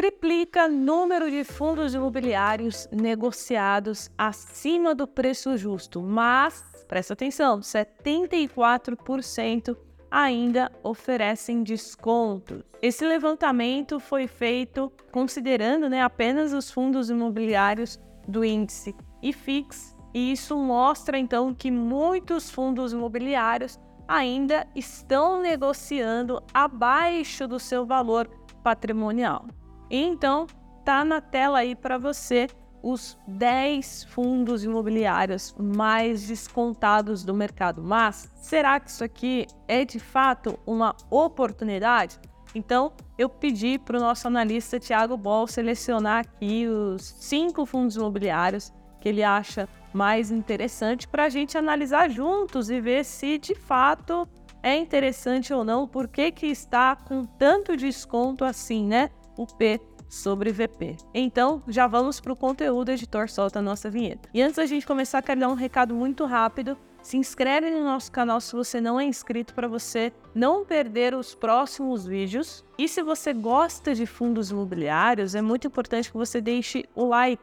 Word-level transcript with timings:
triplica 0.00 0.66
número 0.66 1.30
de 1.30 1.44
fundos 1.44 1.92
imobiliários 1.92 2.88
negociados 2.90 4.10
acima 4.16 4.94
do 4.94 5.06
preço 5.06 5.58
justo, 5.58 6.00
mas 6.00 6.64
presta 6.88 7.12
atenção, 7.12 7.60
74% 7.60 9.76
ainda 10.10 10.72
oferecem 10.82 11.62
descontos. 11.62 12.62
Esse 12.80 13.04
levantamento 13.04 14.00
foi 14.00 14.26
feito 14.26 14.90
considerando 15.12 15.86
né, 15.86 16.00
apenas 16.00 16.54
os 16.54 16.70
fundos 16.70 17.10
imobiliários 17.10 18.00
do 18.26 18.42
índice 18.42 18.96
IFIX, 19.22 19.94
e 20.14 20.32
isso 20.32 20.56
mostra 20.56 21.18
então 21.18 21.52
que 21.52 21.70
muitos 21.70 22.50
fundos 22.50 22.94
imobiliários 22.94 23.78
ainda 24.08 24.66
estão 24.74 25.42
negociando 25.42 26.42
abaixo 26.54 27.46
do 27.46 27.60
seu 27.60 27.84
valor 27.84 28.30
patrimonial. 28.64 29.44
Então, 29.90 30.46
tá 30.84 31.04
na 31.04 31.20
tela 31.20 31.58
aí 31.58 31.74
para 31.74 31.98
você 31.98 32.46
os 32.82 33.18
10 33.26 34.04
fundos 34.04 34.64
imobiliários 34.64 35.54
mais 35.58 36.26
descontados 36.26 37.24
do 37.24 37.34
mercado. 37.34 37.82
Mas 37.82 38.30
será 38.36 38.80
que 38.80 38.90
isso 38.90 39.04
aqui 39.04 39.46
é 39.68 39.84
de 39.84 39.98
fato 39.98 40.58
uma 40.66 40.96
oportunidade? 41.10 42.18
Então, 42.54 42.92
eu 43.18 43.28
pedi 43.28 43.78
para 43.78 43.96
o 43.96 44.00
nosso 44.00 44.26
analista 44.26 44.80
Tiago 44.80 45.16
Bol 45.16 45.46
selecionar 45.46 46.20
aqui 46.20 46.66
os 46.66 47.02
cinco 47.02 47.64
fundos 47.64 47.96
imobiliários 47.96 48.72
que 49.00 49.08
ele 49.08 49.22
acha 49.22 49.68
mais 49.92 50.30
interessante 50.30 51.06
para 51.06 51.24
a 51.24 51.28
gente 51.28 51.56
analisar 51.56 52.10
juntos 52.10 52.70
e 52.70 52.80
ver 52.80 53.04
se 53.04 53.38
de 53.38 53.54
fato 53.54 54.28
é 54.62 54.76
interessante 54.76 55.54
ou 55.54 55.64
não, 55.64 55.88
por 55.88 56.06
que, 56.06 56.30
que 56.30 56.46
está 56.46 56.94
com 56.94 57.24
tanto 57.24 57.76
desconto 57.76 58.44
assim, 58.44 58.86
né? 58.86 59.10
O 59.40 59.46
P 59.46 59.80
sobre 60.06 60.52
VP. 60.52 60.96
Então, 61.14 61.62
já 61.66 61.86
vamos 61.86 62.20
para 62.20 62.32
o 62.32 62.36
conteúdo, 62.36 62.90
editor, 62.90 63.30
solta 63.30 63.60
a 63.60 63.62
nossa 63.62 63.88
vinheta. 63.88 64.28
E 64.34 64.42
antes 64.42 64.56
da 64.56 64.66
gente 64.66 64.86
começar, 64.86 65.22
quero 65.22 65.40
dar 65.40 65.48
um 65.48 65.54
recado 65.54 65.94
muito 65.94 66.26
rápido. 66.26 66.76
Se 67.00 67.16
inscreve 67.16 67.70
no 67.70 67.82
nosso 67.82 68.12
canal 68.12 68.38
se 68.38 68.54
você 68.54 68.82
não 68.82 69.00
é 69.00 69.04
inscrito 69.04 69.54
para 69.54 69.66
você 69.66 70.12
não 70.34 70.62
perder 70.66 71.14
os 71.14 71.34
próximos 71.34 72.04
vídeos. 72.04 72.62
E 72.76 72.86
se 72.86 73.02
você 73.02 73.32
gosta 73.32 73.94
de 73.94 74.04
fundos 74.04 74.50
imobiliários, 74.50 75.34
é 75.34 75.40
muito 75.40 75.66
importante 75.66 76.10
que 76.10 76.18
você 76.18 76.40
deixe 76.40 76.84
o 76.94 77.06
like, 77.06 77.42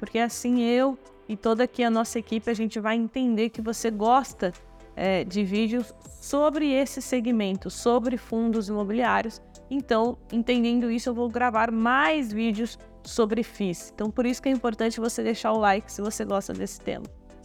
porque 0.00 0.18
assim 0.18 0.62
eu 0.62 0.98
e 1.28 1.36
toda 1.36 1.62
aqui 1.62 1.84
a 1.84 1.90
nossa 1.90 2.18
equipe 2.18 2.50
a 2.50 2.54
gente 2.54 2.80
vai 2.80 2.96
entender 2.96 3.50
que 3.50 3.62
você 3.62 3.88
gosta 3.88 4.52
é, 4.96 5.22
de 5.22 5.44
vídeos 5.44 5.94
sobre 6.20 6.72
esse 6.72 7.00
segmento, 7.00 7.70
sobre 7.70 8.16
fundos 8.16 8.68
imobiliários. 8.68 9.40
Então, 9.70 10.18
entendendo 10.32 10.90
isso, 10.90 11.08
eu 11.08 11.14
vou 11.14 11.28
gravar 11.28 11.70
mais 11.70 12.32
vídeos 12.32 12.76
sobre 13.02 13.42
FIIs. 13.42 13.92
Então, 13.94 14.10
por 14.10 14.26
isso 14.26 14.42
que 14.42 14.48
é 14.48 14.52
importante 14.52 15.00
você 15.00 15.22
deixar 15.22 15.52
o 15.52 15.58
like 15.58 15.90
se 15.90 16.02
você 16.02 16.24
gosta 16.24 16.52
desse 16.52 16.80
tema. 16.80 17.04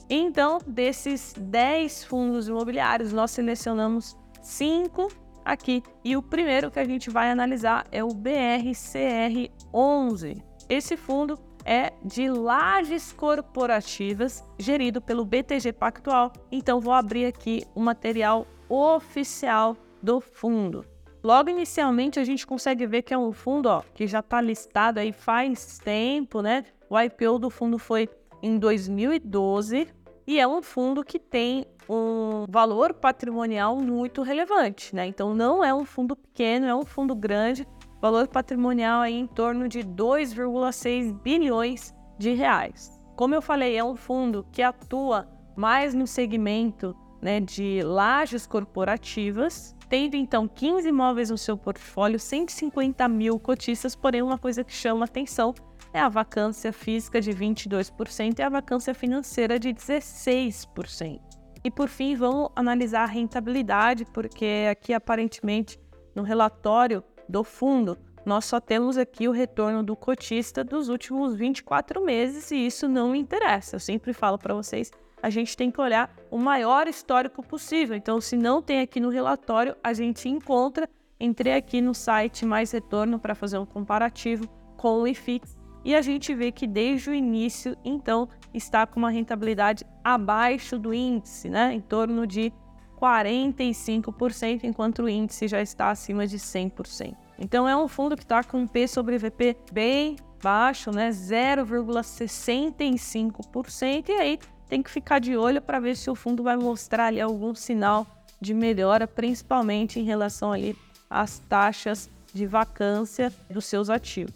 Então, 0.09 0.58
desses 0.67 1.33
10 1.38 2.03
fundos 2.03 2.47
imobiliários, 2.47 3.13
nós 3.13 3.31
selecionamos 3.31 4.17
5 4.41 5.08
aqui. 5.45 5.81
E 6.03 6.17
o 6.17 6.22
primeiro 6.22 6.69
que 6.69 6.80
a 6.80 6.86
gente 6.86 7.09
vai 7.09 7.31
analisar 7.31 7.88
é 7.91 8.03
o 8.03 8.09
BRCR11. 8.09 10.44
Esse 10.67 10.97
fundo 10.97 11.39
é 11.63 11.94
de 12.03 12.30
lajes 12.30 13.13
corporativas, 13.13 14.44
gerido 14.58 15.00
pelo 15.02 15.23
BTG 15.23 15.72
Pactual. 15.73 16.33
Então, 16.52 16.81
vou 16.81 16.94
abrir 16.94 17.25
aqui 17.25 17.63
o 17.73 17.80
material 17.80 18.45
oficial 18.67 19.78
do 20.02 20.19
fundo. 20.19 20.91
Logo 21.23 21.50
inicialmente 21.50 22.19
a 22.19 22.23
gente 22.23 22.47
consegue 22.47 22.88
ver 22.88 23.03
que 23.03 23.14
é 23.14 23.17
um 23.17 23.31
fundo 23.31 23.67
ó, 23.67 23.83
que 23.94 24.08
já 24.08 24.19
está 24.19 24.41
listado 24.41 25.00
aí 25.00 25.11
faz 25.11 25.78
tempo, 25.78 26.41
né? 26.41 26.66
O 26.89 27.00
IPO 27.00 27.38
do 27.38 27.50
fundo 27.50 27.78
foi 27.78 28.09
em 28.41 28.58
2012 28.58 29.88
e 30.25 30.39
é 30.39 30.47
um 30.47 30.63
fundo 30.63 31.03
que 31.03 31.19
tem 31.19 31.66
um 31.88 32.45
valor 32.50 32.94
patrimonial 32.94 33.75
muito 33.78 34.23
relevante, 34.23 34.95
né? 34.95 35.06
Então 35.06 35.35
não 35.35 35.63
é 35.63 35.73
um 35.73 35.85
fundo 35.85 36.16
pequeno, 36.16 36.66
é 36.66 36.73
um 36.73 36.85
fundo 36.85 37.16
grande 37.16 37.68
valor 38.01 38.28
patrimonial 38.28 39.01
aí 39.01 39.13
em 39.13 39.28
torno 39.28 39.68
de 39.68 39.81
2,6 39.84 41.13
bilhões 41.22 41.94
de 42.18 42.34
reais. 42.34 43.00
Como 43.16 43.35
eu 43.35 43.41
falei, 43.41 43.78
é 43.78 43.84
um 43.84 43.95
fundo 43.95 44.44
que 44.51 44.63
atua 44.63 45.28
mais 45.56 45.94
no 45.94 46.07
segmento 46.07 46.95
né, 47.22 47.40
de 47.40 47.81
lajes 47.84 48.47
corporativas, 48.47 49.75
tendo 49.91 50.16
então 50.16 50.47
15 50.47 50.88
imóveis 50.88 51.29
no 51.29 51.38
seu 51.38 51.57
portfólio, 51.57 52.18
150 52.18 53.09
mil 53.09 53.38
cotistas, 53.38 53.94
porém 53.94 54.22
uma 54.22 54.38
coisa 54.38 54.63
que 54.63 54.72
chama 54.72 55.03
atenção 55.03 55.53
é 55.94 56.00
a 56.00 56.07
vacância 56.07 56.72
física 56.72 57.19
de 57.19 57.31
22% 57.31 58.40
e 58.40 58.41
a 58.41 58.47
vacância 58.47 58.94
financeira 58.94 59.59
de 59.59 59.74
16%. 59.74 61.19
E 61.62 61.69
por 61.69 61.90
fim, 61.90 62.16
vamos 62.16 62.50
analisar 62.56 63.03
a 63.03 63.06
rentabilidade, 63.06 64.06
porque 64.13 64.66
aqui 64.72 64.94
aparentemente 64.94 65.78
no 66.16 66.24
relatório 66.24 67.03
do 67.28 67.44
fundo, 67.44 67.97
nós 68.25 68.46
só 68.46 68.62
temos 68.62 68.97
aqui 68.97 69.28
o 69.28 69.34
retorno 69.34 69.84
do 69.84 69.97
cotista 69.97 70.63
dos 70.63 70.88
últimos 70.88 71.35
24 71.35 72.01
meses 72.01 72.50
e 72.50 72.66
isso 72.66 72.88
não 72.88 73.13
interessa. 73.13 73.75
Eu 73.75 73.80
sempre 73.81 74.13
falo 74.13 74.38
para 74.38 74.53
vocês, 74.53 74.90
a 75.21 75.29
gente 75.29 75.55
tem 75.55 75.69
que 75.69 75.79
olhar 75.79 76.13
o 76.29 76.37
maior 76.37 76.87
histórico 76.87 77.43
possível. 77.43 77.95
Então, 77.95 78.19
se 78.19 78.35
não 78.35 78.61
tem 78.61 78.81
aqui 78.81 78.99
no 78.99 79.09
relatório, 79.09 79.75
a 79.83 79.93
gente 79.93 80.27
encontra. 80.27 80.89
Entrei 81.19 81.53
aqui 81.53 81.81
no 81.81 81.93
site 81.93 82.45
Mais 82.45 82.71
Retorno 82.71 83.19
para 83.19 83.35
fazer 83.35 83.57
um 83.57 83.65
comparativo 83.65 84.47
com 84.75 85.01
o 85.01 85.07
IFIX 85.07 85.61
e 85.83 85.95
a 85.95 86.01
gente 86.01 86.31
vê 86.33 86.51
que 86.51 86.65
desde 86.67 87.09
o 87.09 87.13
início, 87.13 87.75
então, 87.83 88.29
está 88.53 88.85
com 88.85 88.99
uma 88.99 89.09
rentabilidade 89.09 89.83
abaixo 90.03 90.77
do 90.77 90.93
índice, 90.93 91.49
né? 91.49 91.73
Em 91.73 91.81
torno 91.81 92.27
de 92.27 92.53
45%, 93.01 94.63
enquanto 94.63 95.01
o 95.03 95.09
índice 95.09 95.47
já 95.47 95.61
está 95.61 95.89
acima 95.89 96.27
de 96.27 96.38
100%. 96.38 97.15
Então 97.39 97.67
é 97.67 97.75
um 97.75 97.88
fundo 97.88 98.15
que 98.15 98.21
está 98.21 98.43
com 98.43 98.59
um 98.59 98.67
P 98.67 98.88
sobre 98.88 99.17
VP 99.17 99.57
bem 99.71 100.17
baixo, 100.43 100.91
né? 100.91 101.09
0,65%. 101.09 104.09
E 104.09 104.11
aí 104.11 104.38
tem 104.71 104.81
que 104.81 104.89
ficar 104.89 105.19
de 105.19 105.35
olho 105.35 105.61
para 105.61 105.81
ver 105.81 105.97
se 105.97 106.09
o 106.09 106.15
fundo 106.15 106.41
vai 106.43 106.55
mostrar 106.55 107.07
ali 107.07 107.19
algum 107.19 107.53
sinal 107.53 108.07
de 108.39 108.53
melhora, 108.53 109.05
principalmente 109.05 109.99
em 109.99 110.03
relação 110.03 110.53
ali 110.53 110.77
às 111.09 111.39
taxas 111.39 112.09
de 112.33 112.45
vacância 112.45 113.33
dos 113.49 113.65
seus 113.65 113.89
ativos. 113.89 114.33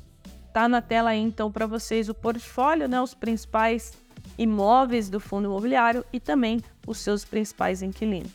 Tá 0.54 0.68
na 0.68 0.82
tela 0.82 1.12
aí 1.12 1.22
então 1.22 1.50
para 1.50 1.66
vocês 1.66 2.10
o 2.10 2.14
portfólio, 2.14 2.86
né? 2.90 3.00
Os 3.00 3.14
principais 3.14 3.94
imóveis 4.38 5.10
do 5.10 5.22
fundo 5.22 5.46
imobiliário 5.46 6.04
e 6.12 6.20
também 6.20 6.62
os 6.86 6.98
seus 6.98 7.24
principais 7.24 7.82
inquilinos. 7.82 8.34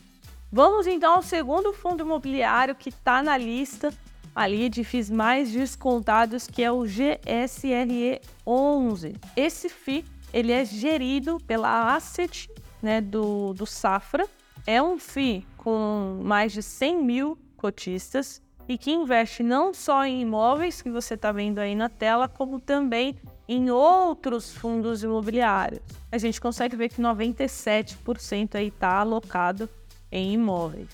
Vamos 0.51 0.87
então 0.87 1.17
ao 1.17 1.23
segundo 1.23 1.71
fundo 1.71 2.03
imobiliário 2.03 2.75
que 2.75 2.89
está 2.89 3.23
na 3.23 3.37
lista 3.37 3.93
ali 4.35 4.71
de 4.71 4.85
FIIs 4.85 5.11
mais 5.11 5.53
descontados, 5.53 6.47
que 6.47 6.63
é 6.63 6.73
o 6.73 6.83
GSRE 6.85 8.23
11. 8.47 9.17
Esse 9.37 9.69
FII 9.69 10.03
ele 10.33 10.53
é 10.53 10.65
gerido 10.65 11.39
pela 11.47 11.95
Asset 11.95 12.49
né, 12.83 13.01
do, 13.01 13.53
do 13.55 13.67
Safra. 13.67 14.27
É 14.67 14.83
um 14.83 14.99
FII 14.99 15.47
com 15.57 16.21
mais 16.23 16.53
de 16.53 16.63
100 16.63 17.03
mil 17.03 17.39
cotistas 17.57 18.43
e 18.69 18.79
que 18.79 18.91
investe 18.91 19.43
não 19.43 19.75
só 19.75 20.05
em 20.05 20.23
imóveis 20.23 20.81
que 20.81 20.91
você 20.91 21.15
está 21.15 21.33
vendo 21.33 21.59
aí 21.59 21.75
na 21.75 21.89
tela, 21.89 22.29
como 22.29 22.61
também 22.61 23.17
em 23.49 23.69
outros 23.71 24.53
fundos 24.53 25.03
imobiliários. 25.03 25.81
A 26.13 26.19
gente 26.19 26.41
consegue 26.41 26.77
ver 26.77 26.89
que 26.89 27.03
97% 27.03 28.55
aí 28.55 28.69
está 28.69 28.99
alocado 28.99 29.69
em 30.13 30.35
imóveis. 30.35 30.89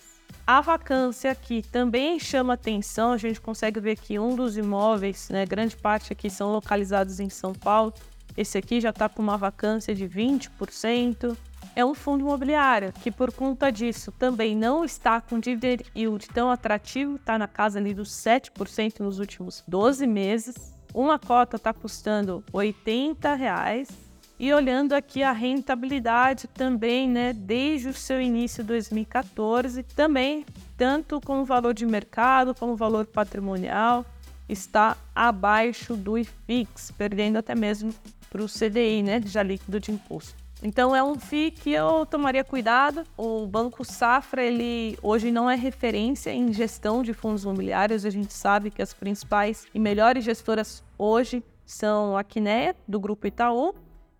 A 0.46 0.60
vacância 0.60 1.30
aqui 1.30 1.60
também 1.60 2.18
chama 2.18 2.54
atenção, 2.54 3.12
a 3.12 3.18
gente 3.18 3.40
consegue 3.40 3.80
ver 3.80 3.98
que 3.98 4.18
um 4.18 4.34
dos 4.34 4.56
imóveis, 4.56 5.28
né, 5.28 5.44
grande 5.44 5.76
parte 5.76 6.12
aqui 6.12 6.30
são 6.30 6.52
localizados 6.52 7.18
em 7.20 7.28
São 7.28 7.52
Paulo, 7.52 7.92
esse 8.36 8.58
aqui 8.58 8.80
já 8.80 8.90
está 8.90 9.08
com 9.08 9.22
uma 9.22 9.36
vacância 9.36 9.94
de 9.94 10.08
20%. 10.08 11.36
É 11.74 11.84
um 11.84 11.94
fundo 11.94 12.20
imobiliário 12.20 12.92
que, 13.02 13.10
por 13.10 13.32
conta 13.32 13.70
disso, 13.70 14.12
também 14.12 14.56
não 14.56 14.84
está 14.84 15.20
com 15.20 15.38
dividend 15.38 15.84
yield 15.94 16.28
tão 16.28 16.50
atrativo, 16.50 17.16
está 17.16 17.38
na 17.38 17.48
casa 17.48 17.78
ali 17.78 17.92
dos 17.92 18.10
7% 18.10 19.00
nos 19.00 19.18
últimos 19.18 19.62
12 19.66 20.06
meses. 20.06 20.54
Uma 20.94 21.18
cota 21.18 21.56
está 21.56 21.72
custando 21.72 22.42
80 22.52 23.34
reais 23.34 23.88
e 24.38 24.52
olhando 24.52 24.92
aqui 24.92 25.22
a 25.22 25.32
rentabilidade 25.32 26.46
também, 26.48 27.08
né, 27.08 27.32
desde 27.32 27.88
o 27.88 27.94
seu 27.94 28.20
início 28.20 28.62
2014, 28.62 29.82
também 29.82 30.44
tanto 30.76 31.20
como 31.22 31.44
valor 31.44 31.72
de 31.72 31.86
mercado 31.86 32.54
como 32.54 32.76
valor 32.76 33.06
patrimonial 33.06 34.04
está 34.48 34.96
abaixo 35.14 35.96
do 35.96 36.16
IFIX, 36.18 36.92
perdendo 36.92 37.36
até 37.36 37.54
mesmo 37.54 37.92
para 38.36 38.44
o 38.44 38.46
CDI, 38.46 39.02
né, 39.02 39.22
já 39.24 39.42
líquido 39.42 39.80
de 39.80 39.90
imposto. 39.90 40.34
Então 40.62 40.94
é 40.94 41.02
um 41.02 41.18
FII 41.18 41.50
que 41.50 41.72
eu 41.72 42.04
tomaria 42.04 42.44
cuidado. 42.44 43.02
O 43.16 43.46
Banco 43.46 43.82
Safra, 43.82 44.42
ele 44.42 44.98
hoje 45.02 45.30
não 45.30 45.48
é 45.48 45.54
referência 45.54 46.30
em 46.30 46.52
gestão 46.52 47.02
de 47.02 47.14
fundos 47.14 47.44
imobiliários. 47.44 48.04
A 48.04 48.10
gente 48.10 48.32
sabe 48.32 48.70
que 48.70 48.82
as 48.82 48.92
principais 48.92 49.66
e 49.74 49.78
melhores 49.78 50.24
gestoras 50.24 50.82
hoje 50.98 51.42
são 51.64 52.16
a 52.16 52.22
Quinéia, 52.22 52.76
do 52.86 53.00
Grupo 53.00 53.26
Itaú, 53.26 53.74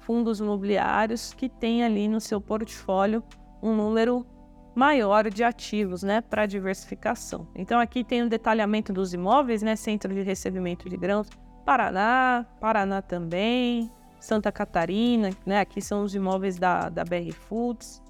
fundos 0.00 0.40
imobiliários 0.40 1.32
que 1.32 1.48
têm 1.48 1.82
ali 1.82 2.08
no 2.08 2.20
seu 2.20 2.40
portfólio 2.40 3.22
um 3.62 3.74
número 3.74 4.26
maior 4.74 5.30
de 5.30 5.44
ativos, 5.44 6.02
né, 6.02 6.20
para 6.20 6.46
diversificação. 6.46 7.48
Então 7.54 7.78
aqui 7.78 8.02
tem 8.02 8.22
o 8.22 8.26
um 8.26 8.28
detalhamento 8.28 8.92
dos 8.92 9.14
imóveis, 9.14 9.62
né, 9.62 9.76
centro 9.76 10.12
de 10.12 10.22
recebimento 10.22 10.88
de 10.88 10.96
grãos, 10.96 11.28
Paraná, 11.64 12.44
Paraná 12.60 13.00
também, 13.00 13.90
Santa 14.18 14.50
Catarina, 14.50 15.30
né, 15.46 15.60
aqui 15.60 15.80
são 15.80 16.02
os 16.02 16.14
imóveis 16.14 16.58
da, 16.58 16.88
da 16.88 17.04
BR 17.04 17.32
Foods. 17.32 18.02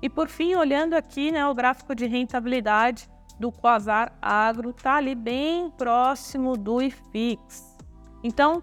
E 0.00 0.08
por 0.08 0.28
fim, 0.28 0.54
olhando 0.54 0.94
aqui, 0.94 1.30
né, 1.30 1.46
o 1.46 1.54
gráfico 1.54 1.94
de 1.94 2.06
rentabilidade 2.06 3.08
do 3.38 3.50
Quasar 3.50 4.16
Agro 4.20 4.72
tá 4.72 4.96
ali 4.96 5.14
bem 5.14 5.70
próximo 5.70 6.56
do 6.56 6.80
IFIX. 6.80 7.76
Então, 8.22 8.62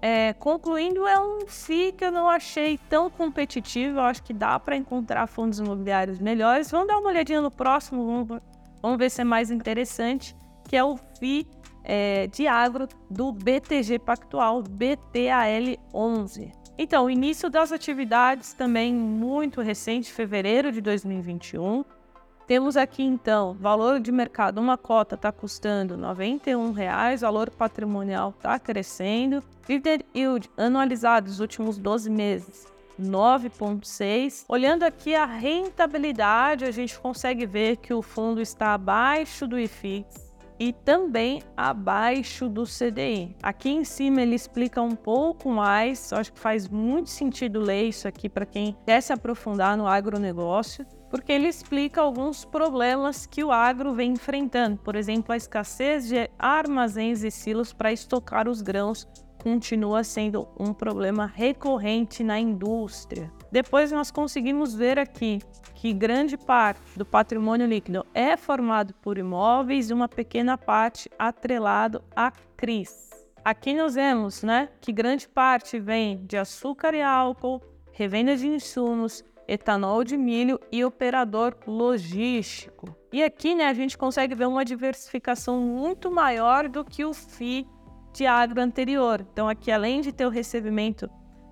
é, 0.00 0.32
concluindo, 0.34 1.06
é 1.06 1.18
um 1.18 1.46
FI 1.46 1.92
que 1.92 2.04
eu 2.04 2.12
não 2.12 2.28
achei 2.28 2.78
tão 2.88 3.10
competitivo. 3.10 3.98
Eu 3.98 4.02
acho 4.02 4.22
que 4.22 4.32
dá 4.32 4.58
para 4.58 4.76
encontrar 4.76 5.26
fundos 5.26 5.58
imobiliários 5.58 6.20
melhores. 6.20 6.70
Vamos 6.70 6.86
dar 6.88 6.98
uma 6.98 7.08
olhadinha 7.08 7.40
no 7.40 7.50
próximo, 7.50 8.06
vamos, 8.06 8.42
vamos 8.80 8.98
ver 8.98 9.10
se 9.10 9.22
é 9.22 9.24
mais 9.24 9.50
interessante, 9.50 10.36
que 10.68 10.76
é 10.76 10.84
o 10.84 10.96
FI 11.18 11.46
é, 11.82 12.26
de 12.28 12.46
agro 12.46 12.86
do 13.10 13.32
BTG 13.32 13.98
Pactual, 13.98 14.62
BTAL11. 14.62 16.52
Então, 16.80 17.10
início 17.10 17.50
das 17.50 17.72
atividades 17.72 18.52
também 18.52 18.94
muito 18.94 19.60
recente, 19.60 20.12
fevereiro 20.12 20.70
de 20.70 20.80
2021. 20.80 21.84
Temos 22.48 22.78
aqui 22.78 23.02
então, 23.02 23.52
valor 23.60 24.00
de 24.00 24.10
mercado, 24.10 24.58
uma 24.58 24.78
cota 24.78 25.16
está 25.16 25.30
custando 25.30 25.96
R$ 25.96 26.00
91,00, 26.00 27.18
valor 27.18 27.50
patrimonial 27.50 28.30
está 28.30 28.58
crescendo. 28.58 29.44
Dividend 29.66 30.06
yield 30.16 30.50
anualizado 30.56 31.28
nos 31.28 31.40
últimos 31.40 31.76
12 31.76 32.08
meses, 32.08 32.66
9,6. 32.98 34.46
Olhando 34.48 34.84
aqui 34.84 35.14
a 35.14 35.26
rentabilidade, 35.26 36.64
a 36.64 36.70
gente 36.70 36.98
consegue 36.98 37.44
ver 37.44 37.76
que 37.76 37.92
o 37.92 38.00
fundo 38.00 38.40
está 38.40 38.72
abaixo 38.72 39.46
do 39.46 39.58
IFIX 39.58 40.27
e 40.58 40.72
também 40.72 41.42
abaixo 41.56 42.48
do 42.48 42.64
CDI. 42.64 43.36
Aqui 43.42 43.70
em 43.70 43.84
cima 43.84 44.22
ele 44.22 44.34
explica 44.34 44.82
um 44.82 44.96
pouco 44.96 45.50
mais, 45.50 46.12
acho 46.12 46.32
que 46.32 46.40
faz 46.40 46.68
muito 46.68 47.10
sentido 47.10 47.60
ler 47.60 47.84
isso 47.84 48.08
aqui 48.08 48.28
para 48.28 48.46
quem 48.46 48.76
quer 48.86 49.00
se 49.00 49.12
aprofundar 49.12 49.76
no 49.76 49.86
agronegócio 49.86 50.86
porque 51.10 51.32
ele 51.32 51.48
explica 51.48 52.00
alguns 52.00 52.44
problemas 52.44 53.26
que 53.26 53.42
o 53.42 53.50
agro 53.50 53.94
vem 53.94 54.12
enfrentando. 54.12 54.78
Por 54.78 54.94
exemplo, 54.94 55.32
a 55.32 55.36
escassez 55.36 56.06
de 56.06 56.30
armazéns 56.38 57.22
e 57.22 57.30
silos 57.30 57.72
para 57.72 57.92
estocar 57.92 58.48
os 58.48 58.60
grãos 58.60 59.06
continua 59.42 60.04
sendo 60.04 60.48
um 60.58 60.72
problema 60.72 61.26
recorrente 61.26 62.22
na 62.22 62.38
indústria. 62.38 63.32
Depois 63.50 63.90
nós 63.90 64.10
conseguimos 64.10 64.74
ver 64.74 64.98
aqui 64.98 65.40
que 65.74 65.92
grande 65.92 66.36
parte 66.36 66.80
do 66.96 67.04
patrimônio 67.04 67.66
líquido 67.66 68.04
é 68.12 68.36
formado 68.36 68.92
por 68.94 69.16
imóveis 69.16 69.90
e 69.90 69.94
uma 69.94 70.08
pequena 70.08 70.58
parte 70.58 71.10
atrelado 71.18 72.02
a 72.14 72.30
CRIs. 72.56 73.08
Aqui 73.44 73.74
nós 73.74 73.94
vemos 73.94 74.42
né, 74.42 74.68
que 74.80 74.92
grande 74.92 75.28
parte 75.28 75.78
vem 75.78 76.24
de 76.26 76.36
açúcar 76.36 76.94
e 76.94 77.00
álcool, 77.00 77.62
revenda 77.92 78.36
de 78.36 78.46
insumos, 78.46 79.24
etanol 79.46 80.04
de 80.04 80.16
milho 80.16 80.60
e 80.70 80.84
operador 80.84 81.56
logístico. 81.66 82.94
E 83.10 83.22
aqui 83.22 83.54
né, 83.54 83.66
a 83.66 83.72
gente 83.72 83.96
consegue 83.96 84.34
ver 84.34 84.46
uma 84.46 84.64
diversificação 84.64 85.58
muito 85.58 86.10
maior 86.10 86.68
do 86.68 86.84
que 86.84 87.04
o 87.04 87.14
FI 87.14 87.66
de 88.12 88.26
agro 88.26 88.60
anterior. 88.60 89.24
Então, 89.32 89.48
aqui, 89.48 89.70
além 89.70 90.00
de 90.00 90.12
ter 90.12 90.26
o 90.26 90.30
recebimento 90.30 91.08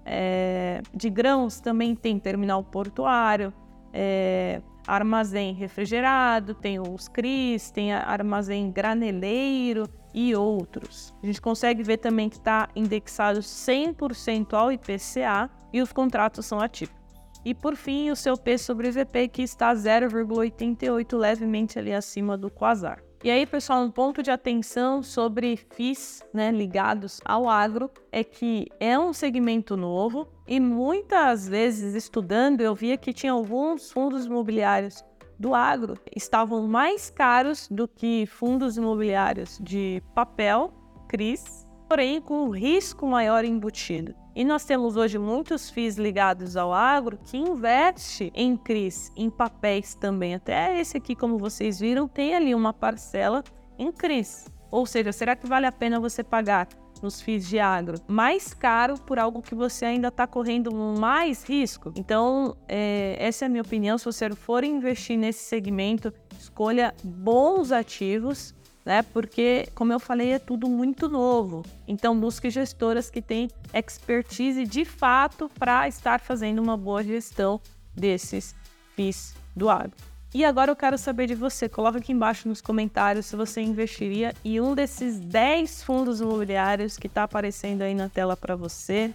é, 0.06 0.80
de 0.94 1.10
grãos, 1.10 1.60
também 1.60 1.94
tem 1.94 2.18
terminal 2.18 2.62
portuário, 2.62 3.52
é, 3.92 4.62
armazém 4.86 5.52
refrigerado, 5.52 6.54
tem 6.54 6.78
os 6.78 7.08
CRIs, 7.08 7.70
tem 7.72 7.92
armazém 7.92 8.70
graneleiro 8.70 9.88
e 10.14 10.34
outros. 10.34 11.12
A 11.22 11.26
gente 11.26 11.40
consegue 11.40 11.82
ver 11.82 11.98
também 11.98 12.28
que 12.28 12.36
está 12.36 12.68
indexado 12.76 13.40
100% 13.40 14.54
ao 14.54 14.70
IPCA 14.70 15.50
e 15.72 15.82
os 15.82 15.92
contratos 15.92 16.46
são 16.46 16.60
atípicos. 16.60 16.96
E 17.44 17.54
por 17.54 17.76
fim, 17.76 18.10
o 18.10 18.16
seu 18.16 18.36
P 18.36 18.58
sobre 18.58 18.90
VP, 18.90 19.28
que 19.28 19.42
está 19.42 19.72
0,88, 19.74 21.16
levemente 21.16 21.78
ali 21.78 21.92
acima 21.92 22.36
do 22.36 22.50
Quasar. 22.50 23.05
E 23.26 23.30
aí, 23.32 23.44
pessoal, 23.44 23.82
um 23.82 23.90
ponto 23.90 24.22
de 24.22 24.30
atenção 24.30 25.02
sobre 25.02 25.56
FIIs 25.56 26.22
né, 26.32 26.52
ligados 26.52 27.20
ao 27.24 27.48
agro 27.48 27.90
é 28.12 28.22
que 28.22 28.68
é 28.78 28.96
um 28.96 29.12
segmento 29.12 29.76
novo 29.76 30.28
e 30.46 30.60
muitas 30.60 31.48
vezes 31.48 31.96
estudando 31.96 32.60
eu 32.60 32.72
via 32.72 32.96
que 32.96 33.12
tinha 33.12 33.32
alguns 33.32 33.90
fundos 33.90 34.26
imobiliários 34.26 35.04
do 35.40 35.56
agro 35.56 35.98
estavam 36.14 36.68
mais 36.68 37.10
caros 37.10 37.66
do 37.68 37.88
que 37.88 38.26
fundos 38.26 38.76
imobiliários 38.76 39.58
de 39.60 40.00
papel, 40.14 40.72
CRIs, 41.08 41.66
porém 41.88 42.20
com 42.20 42.50
risco 42.50 43.08
maior 43.08 43.44
embutido. 43.44 44.14
E 44.36 44.44
nós 44.44 44.66
temos 44.66 44.98
hoje 44.98 45.18
muitos 45.18 45.70
FIIs 45.70 45.96
ligados 45.96 46.58
ao 46.58 46.70
agro 46.70 47.18
que 47.24 47.38
investe 47.38 48.30
em 48.34 48.54
CRIs, 48.54 49.10
em 49.16 49.30
papéis 49.30 49.94
também. 49.94 50.34
Até 50.34 50.78
esse 50.78 50.98
aqui, 50.98 51.16
como 51.16 51.38
vocês 51.38 51.80
viram, 51.80 52.06
tem 52.06 52.36
ali 52.36 52.54
uma 52.54 52.70
parcela 52.70 53.42
em 53.78 53.90
CRIs. 53.90 54.44
Ou 54.70 54.84
seja, 54.84 55.10
será 55.10 55.34
que 55.34 55.46
vale 55.46 55.64
a 55.64 55.72
pena 55.72 55.98
você 55.98 56.22
pagar 56.22 56.68
nos 57.02 57.18
FIIs 57.18 57.48
de 57.48 57.58
agro 57.58 57.98
mais 58.06 58.52
caro 58.52 59.00
por 59.00 59.18
algo 59.18 59.40
que 59.40 59.54
você 59.54 59.86
ainda 59.86 60.08
está 60.08 60.26
correndo 60.26 60.70
mais 60.70 61.42
risco? 61.42 61.90
Então, 61.96 62.54
é, 62.68 63.16
essa 63.18 63.46
é 63.46 63.46
a 63.46 63.48
minha 63.48 63.62
opinião. 63.62 63.96
Se 63.96 64.04
você 64.04 64.28
for 64.32 64.64
investir 64.64 65.16
nesse 65.16 65.44
segmento, 65.44 66.12
escolha 66.38 66.94
bons 67.02 67.72
ativos 67.72 68.54
né? 68.86 69.02
Porque, 69.02 69.68
como 69.74 69.92
eu 69.92 69.98
falei, 69.98 70.30
é 70.30 70.38
tudo 70.38 70.68
muito 70.68 71.08
novo. 71.08 71.64
Então, 71.88 72.18
busque 72.18 72.48
gestoras 72.48 73.10
que 73.10 73.20
têm 73.20 73.50
expertise 73.74 74.64
de 74.64 74.84
fato 74.84 75.50
para 75.58 75.88
estar 75.88 76.20
fazendo 76.20 76.62
uma 76.62 76.76
boa 76.76 77.02
gestão 77.02 77.60
desses 77.92 78.54
FIIs 78.94 79.34
do 79.56 79.68
agro. 79.68 79.90
E 80.32 80.44
agora 80.44 80.70
eu 80.70 80.76
quero 80.76 80.96
saber 80.96 81.26
de 81.26 81.34
você. 81.34 81.68
Coloca 81.68 81.98
aqui 81.98 82.12
embaixo 82.12 82.48
nos 82.48 82.60
comentários 82.60 83.26
se 83.26 83.34
você 83.34 83.60
investiria 83.60 84.32
em 84.44 84.60
um 84.60 84.72
desses 84.74 85.18
10 85.18 85.82
fundos 85.82 86.20
imobiliários 86.20 86.96
que 86.96 87.08
está 87.08 87.24
aparecendo 87.24 87.82
aí 87.82 87.94
na 87.94 88.08
tela 88.08 88.36
para 88.36 88.54
você, 88.54 89.12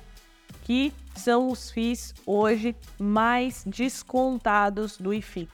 que 0.63 0.93
são 1.15 1.47
os 1.49 1.71
FIIs 1.71 2.13
hoje 2.25 2.75
mais 2.99 3.63
descontados 3.65 4.97
do 4.97 5.13
IFIX. 5.13 5.49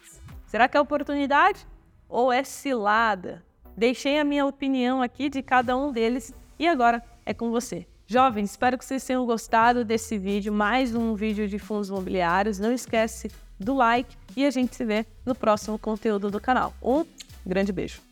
Será 0.48 0.68
que 0.68 0.76
é 0.76 0.82
oportunidade 0.82 1.68
ou 2.10 2.32
é 2.32 2.44
cilada? 2.44 3.46
Deixei 3.78 4.18
a 4.18 4.24
minha 4.24 4.44
opinião 4.44 5.04
aqui 5.04 5.30
de 5.30 5.44
cada 5.44 5.78
um 5.78 5.92
deles 5.92 6.34
e 6.58 6.68
agora 6.68 7.04
é 7.24 7.32
com 7.32 7.52
você. 7.52 7.86
Jovens, 8.08 8.50
espero 8.50 8.76
que 8.76 8.84
vocês 8.84 9.06
tenham 9.06 9.24
gostado 9.24 9.86
desse 9.86 10.18
vídeo, 10.18 10.52
mais 10.52 10.96
um 10.96 11.14
vídeo 11.14 11.48
de 11.48 11.60
fundos 11.60 11.90
imobiliários. 11.90 12.58
Não 12.58 12.72
esquece 12.72 13.30
do 13.60 13.76
like 13.76 14.18
e 14.36 14.48
a 14.48 14.50
gente 14.50 14.76
se 14.76 14.84
vê 14.84 15.06
no 15.24 15.36
próximo 15.36 15.78
conteúdo 15.78 16.32
do 16.32 16.42
canal. 16.42 16.74
Um 16.82 17.06
grande 17.46 17.72
beijo! 17.72 18.07